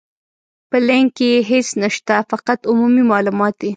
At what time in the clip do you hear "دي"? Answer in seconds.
3.61-3.69